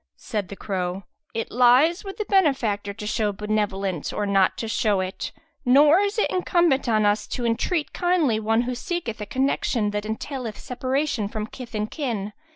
Said 0.17 0.47
the 0.49 0.55
crow, 0.55 1.03
"It 1.35 1.51
lies 1.51 2.03
with 2.03 2.17
the 2.17 2.25
benefactor 2.25 2.91
to 2.91 3.05
show 3.05 3.31
benevolence 3.31 4.11
or 4.11 4.25
not 4.25 4.57
to 4.57 4.67
show 4.67 4.99
it; 4.99 5.31
nor 5.63 5.99
is 5.99 6.17
it 6.17 6.31
incumbent 6.31 6.89
on 6.89 7.05
us 7.05 7.27
to 7.27 7.45
entreat 7.45 7.93
kindly 7.93 8.39
one 8.39 8.63
who 8.63 8.73
seeketh 8.73 9.21
a 9.21 9.27
connection 9.27 9.91
that 9.91 10.07
entaileth 10.07 10.57
separation 10.57 11.27
from 11.27 11.45
kith 11.45 11.75
and 11.75 11.91
kin. 11.91 12.33